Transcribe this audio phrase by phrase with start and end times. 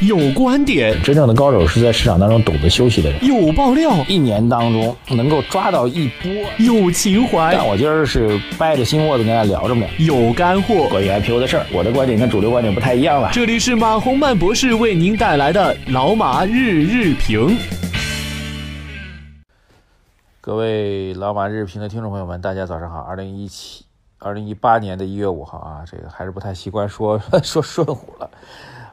[0.00, 3.24] 有观点，真正的高手是在市场当中懂得休息的人。
[3.24, 6.30] 有爆料，一年当中能够抓到一波。
[6.58, 9.84] 有情怀，但我今儿是掰着心窝子跟大家聊着呢。
[9.98, 13.30] 有干货，关于 IPO 的事儿，我的观点跟主流观点不太一样了。
[13.32, 17.58] 这里是马洪曼博士为您带来的老马日日评。
[20.40, 23.00] 各位老马日评的听众朋友们，大家早上好。
[23.00, 23.84] 二零一七、
[24.18, 28.30] 二零一八年的一月五号啊，这个还是不太习惯说 说顺虎了。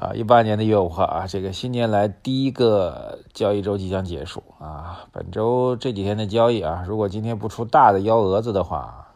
[0.00, 5.04] 啊，一八年的一月五号啊，这个新年来第一个交易周即将结束啊。
[5.12, 9.08] 本周这几天的交易啊，如果今天不出大的幺蛾子的话，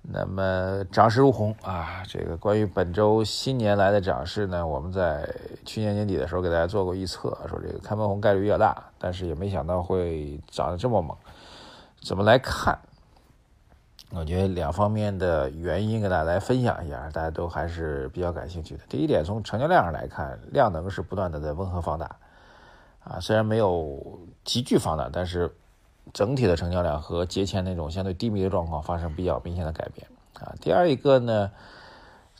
[0.00, 2.02] 那么涨势如虹啊。
[2.08, 5.28] 这个关于本周新年来的涨势呢，我们在
[5.66, 11.14] 去年年底的时候给大家做过预测，说这个开门红概率比较大，但是也没想到会涨得这么猛。
[12.00, 12.78] 怎么来看？
[14.14, 18.82] 我觉得两方面的原因跟大家来分享一下，大家都还是比较感兴趣的。
[18.86, 22.16] 第一点，从成交量上来看，量能是不断的在温和放大，
[23.04, 25.50] 啊，虽然没有急剧放大，但是
[26.12, 30.06] 整体的成交量和节前那种相对低迷的状况发生比较明显的改变，
[30.38, 30.52] 啊。
[30.60, 31.50] 第二一个呢，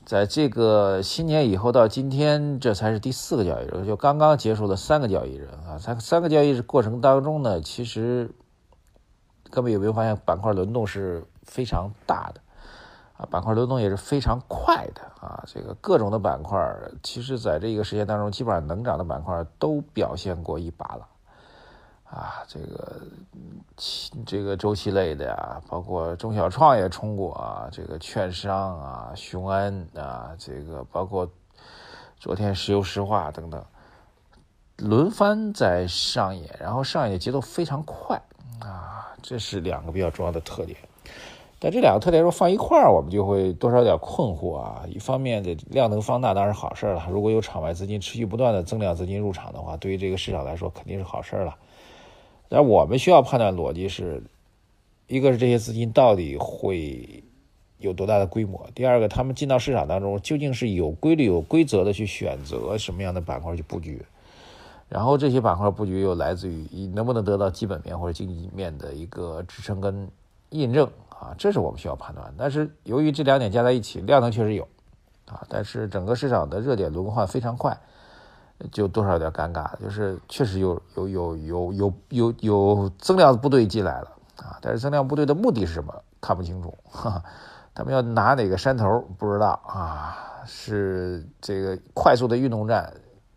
[0.04, 8.30] 在这个新年以后到今天，这才是第四个交易日，就刚刚结束了三个交易日啊，三三个交易日过程当中呢，其实
[9.48, 11.24] 各位有没有发现板块轮动是？
[11.42, 12.40] 非常大的
[13.16, 15.44] 啊，板块流动也是非常快的啊。
[15.46, 16.58] 这个各种的板块，
[17.02, 21.08] 其实在这个时间当中，基本上能涨的板块都表现过一把了
[22.04, 22.42] 啊。
[22.48, 23.02] 这个
[24.24, 31.28] 这个周期类的呀，包括中小创也冲过啊，这个券商啊，雄安啊，这个包括
[32.16, 33.64] 昨天石油石化等等，
[34.78, 38.20] 轮番在上演，然后上演的节奏非常快
[38.60, 40.78] 啊，这是两个比较重要的特点。
[41.58, 44.82] 但这两个特点如果放一块儿，我们就会多少有点困惑啊。
[44.88, 51.56] 一方面的量能放大当然是好事了，如果有场外资金持续不断的增量资金入场的话，对于这个市场来说肯定是好事了。
[52.48, 54.22] 但我们需要判断逻辑是，
[55.06, 57.22] 一个是这些资金到底会
[57.78, 64.04] 有多大的规模，第二个他们进到市场当中究竟是有规律、有规则的去选择什么样的板块去布局，
[64.88, 70.08] 然后这些板块布局又来自于能不能得到基本面或者经济面的一个支撑跟
[70.52, 70.88] 印证。
[71.08, 72.34] 啊，这是我们需要判断。
[72.36, 74.66] 但是由于这两点加在一起，量能确实有，
[75.26, 77.78] 啊，但是整个市场的热点轮换非常快，
[78.72, 79.70] 就多少有点尴尬。
[79.80, 85.94] 就是确实有有有有有有有增量部队进来了，啊，但是增量部队的目的是什么？
[86.20, 86.76] 看不清楚。
[86.90, 87.22] 哈，
[87.72, 89.00] 他们要拿哪个山头？
[89.16, 92.92] 不知道啊，是这个快速的运动战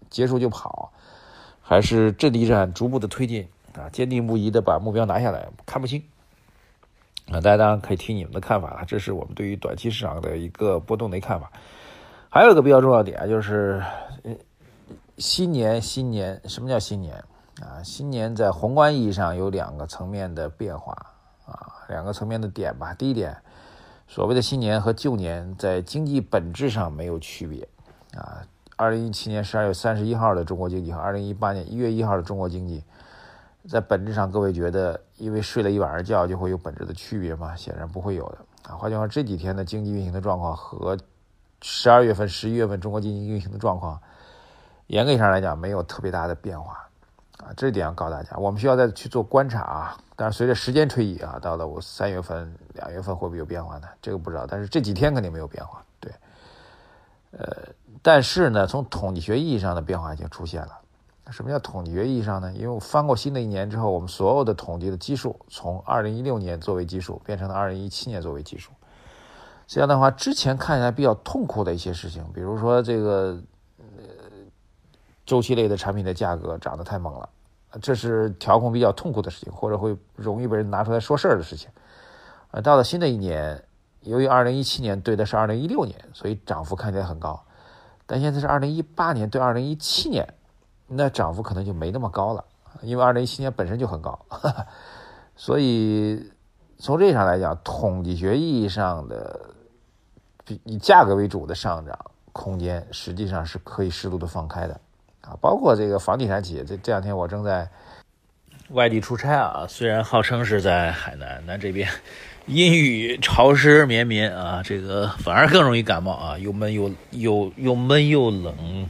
[0.10, 0.92] 结束就跑，
[1.62, 3.48] 还是阵地战逐步的推进？
[3.78, 5.48] 啊，坚定不移的把目标拿下来？
[5.68, 6.04] 看不清。
[7.32, 11.52] 啊，大家当然可以听你们的看法了，这是我们对于短期市场的一个波动的看法。
[12.30, 13.82] 还有一个比较重要点就是，
[15.18, 17.16] 新年新年，什么叫新年
[17.62, 17.82] 啊？
[17.84, 20.94] 新年在宏观意义上有两个层面的变化
[21.46, 22.94] 啊，两个层面的点吧。
[22.94, 23.36] 第一点，
[24.08, 27.68] 所谓的新年和旧年在经济本质上没有区别
[28.14, 28.44] 啊。
[28.76, 32.84] 二零一七年十二月三十一号的中国经济和二零一八年一月一号的中国经济。
[33.68, 37.56] 在本质上，各位觉得因为睡了一晚上觉就会有本质的区别吗？
[37.56, 38.38] 显然不会有的
[38.70, 38.76] 啊。
[38.76, 40.98] 换句话，这几天的经济运行的状况和
[41.62, 44.00] 十二月份、十一月份中国经济运行的状况，
[44.88, 46.88] 严格意义上来讲没有特别大的变化
[47.40, 47.54] 啊。
[47.58, 49.98] 这点要告诉大家，我们需要再去做观察啊。
[50.16, 53.88] 但是随着时间推移啊，到了我三月份、两月份会不会有变化呢？
[54.02, 54.46] 这个不知道。
[54.48, 56.12] 但是这几天肯定没有变化，对。
[57.32, 57.64] 呃，
[58.02, 60.80] 但是呢，从统计学意义上的变化已经出现了。
[61.32, 62.54] 什么叫统计学意义上呢？
[62.54, 68.72] 因为我翻过新的一年之后，我们所有的统计的基数从二零一六年作为基数变成了二零一七年作为基数。
[69.66, 73.42] 这样的话，之前看起来比较痛苦的一些事情，比如说这个
[73.80, 73.86] 呃
[75.26, 77.28] 周期类的产品的价格涨得太猛了，
[77.82, 81.68] 这是调控比较痛苦的事情，或者会容易被人拿出来说事儿的事情。
[82.52, 83.64] 呃，到了新的一年，
[84.02, 87.44] 由于二零一七年对的是二零一六年，所以涨幅看起来很高，
[88.06, 90.32] 但现在是二零一八年对二零一七年。
[90.88, 92.44] 那涨幅可能就没那么高了，
[92.82, 94.20] 因为二零一七年本身就很高，
[95.36, 96.32] 所以
[96.78, 99.40] 从这上来讲，统计学意义上的
[100.64, 101.98] 以价格为主的上涨
[102.32, 104.80] 空间，实际上是可以适度的放开的
[105.22, 105.36] 啊。
[105.42, 107.68] 包括这个房地产企业，这这两天我正在
[108.70, 111.90] 外地出差啊，虽然号称是在海南，但这边
[112.48, 118.88] 阴雨潮湿绵绵啊，这个反而更容易感冒啊，又闷又又又闷又冷。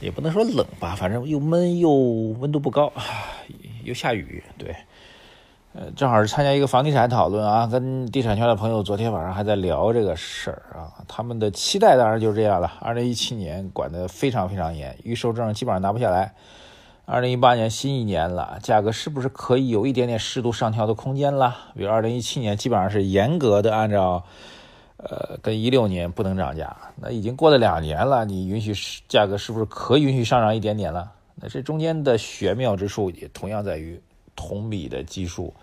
[0.00, 2.92] 也不能说冷吧，反正又闷又温度不高，
[3.84, 4.76] 又下雨，对，
[5.72, 10.92] 呃，正好是参加一个房地产讨论啊，跟地产圈的朋友昨天晚上还在聊这个事儿啊。
[11.08, 12.70] 他们的期待当然就是这样了。
[12.80, 16.34] 二零一七年管得非常非常严，预售证基本上拿不下来。
[17.06, 21.56] 二零一八年新一年了，价格是不是可以有一点点适度上调的空间了？
[21.74, 24.24] 比如二零一七年基本上是严格的按照，
[24.96, 26.76] 呃，跟一六年不能涨价。
[26.96, 28.74] 那已经过了两年了，你允许
[29.08, 31.12] 价格是不是可以允许上涨一点点了？
[31.34, 34.00] 那这中间的玄妙之处也同样在于。
[34.36, 35.54] 同比的基数，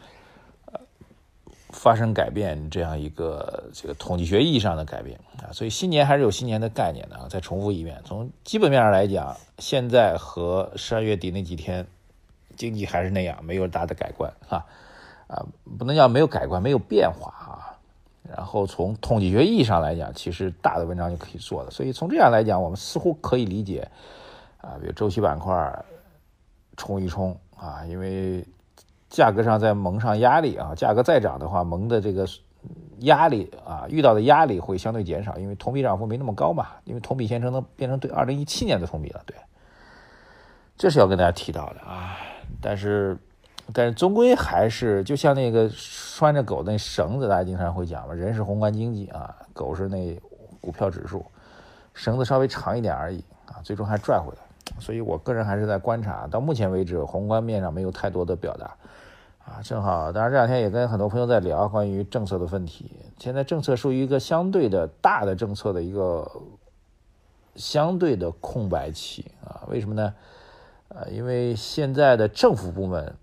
[1.81, 7.25] 发生改变这样一个这个统计学意义上的改变啊，所以新年还是有新年的概念的啊。
[7.27, 11.87] 再重复一遍，从基本面上来讲，现在和十二月底那几天
[12.55, 14.63] 经济还是那样，没有大的改观啊
[15.25, 15.43] 啊，
[15.79, 17.73] 不能叫没有改观，没有变化啊。
[18.29, 21.71] 然后从统计学意义上来讲，其实大的文章就可以做了。
[21.71, 23.89] 所以从这样来讲，我们似乎可以理解
[24.61, 25.83] 啊，比如周期板块
[26.77, 28.45] 冲一冲啊，因为。
[29.11, 32.25] 价格上再蒙上压力啊，价格再涨的话，蒙的这个
[32.99, 39.35] 压力啊，遇到的压力会相对减少，因为同比涨幅没那么高嘛，因为同比现成能变成对二零一七年的同比了，对，
[40.77, 42.15] 这是要跟大家提到的啊。
[42.61, 43.17] 但是，
[43.73, 50.17] 但是终归还是就像那个拴着狗那绳子，大家经常会讲嘛，人是宏观经济啊，狗是那
[50.61, 51.25] 股票指数，
[51.93, 54.50] 绳子稍微长一点而已啊，最终还拽回来。
[54.81, 58.75] 所以我个人还是在观察，到目前为止，宏观面上没有太多的表达。
[59.43, 62.91] 啊，正好，当然这两天也跟很多朋友在聊关于政策的问题。
[63.17, 66.29] 现在政策属于一个相对的大的政策的一个
[67.55, 69.65] 相对的空白期啊？
[69.67, 70.13] 为什么呢？
[70.89, 73.13] 呃，因为现在的政府部门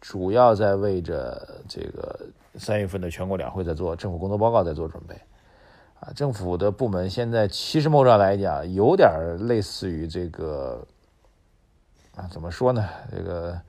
[0.00, 2.20] 主要在为着这个
[2.54, 5.14] 三月份的全国两会在做政府工作报告在做准备。
[6.00, 9.10] 啊，政府的部门现在其实某种来讲，有点
[9.48, 10.86] 类似于这个
[12.16, 12.88] 啊，怎么说呢？
[13.10, 13.60] 这个。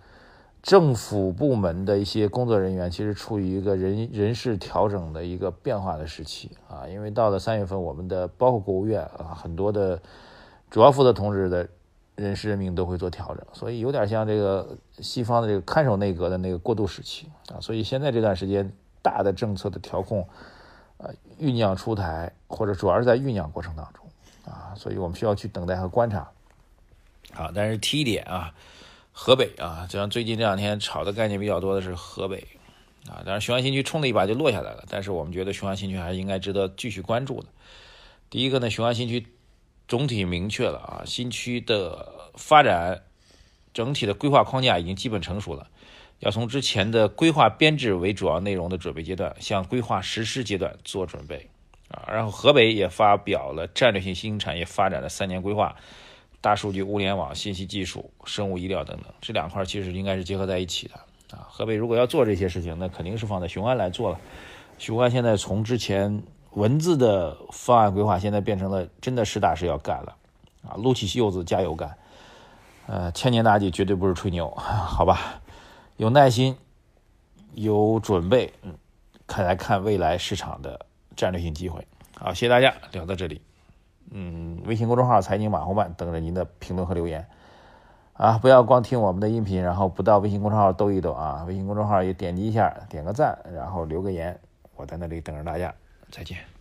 [0.65, 10.01] 政府部门的一些工作人员其实处于一个人人事调整的一个变化的时期啊，因为到了三月份，我们的包括国务院啊，很多的
[10.71, 11.69] 主要负责同志的
[12.15, 20.27] 人事任命都会做调整，所以有点像这个西方的这个看守内阁的那个过渡时期啊，所以现在这段时间大的政策的调控
[20.97, 24.03] 呃酝酿出台，或者主要是在酝酿过程当中
[24.51, 26.27] 啊，所以我们需要去等待和观察。
[27.33, 28.53] 啊，但是提一点啊。
[29.17, 32.45] 河北啊，就像最近这两天炒的概念比较多的是河北
[33.07, 37.47] 啊，当然雄安新区冲了一把就落下来了，但是我们觉得雄安新区还是应该值得继续关注的。
[38.29, 39.25] 第一个呢，雄安新区
[39.87, 43.03] 总体明确了啊，新区的发展
[43.73, 45.69] 整体的规划框架已经基本成熟了，
[46.19, 51.49] 要从之前的规划编制为主要内容的准备阶段，向规划实施阶段做准备
[51.87, 52.03] 啊。
[52.09, 55.73] 然后河北也发表了战略性新兴产业发展的三年规划。
[56.45, 60.93] 大数据、物联网、信息技术、生物医疗等等，这两块其实应该是结合在一起的
[61.35, 61.41] 啊。
[61.49, 64.19] 河北如果要做这些事情，那肯定是放在雄安来做了。
[64.77, 66.21] 雄安现在从之前
[66.51, 70.15] 文字的方案规划，现在变成了真的实打实要干了
[70.69, 70.77] 啊！
[70.77, 71.97] 撸起袖子加油干，
[72.85, 75.41] 呃，千年大计绝对不是吹牛， 好吧？
[75.97, 76.55] 有耐心，
[77.55, 78.77] 有准备，嗯，
[79.25, 81.87] 看来看未来市场的战略性机会。
[82.15, 83.41] 好，谢谢大家，聊到这里。
[84.11, 87.27] 嗯，微信公众号“财经马后半”等着您的评论和留言
[88.13, 88.37] 啊！
[88.37, 91.43] 不要光听我们的音频，然后不到微信公众号兜一兜啊！
[91.47, 94.39] 微信公众号也点击一下，点个赞，然后留个言，
[94.75, 95.73] 我在那里等着大家。
[96.11, 96.54] 再见。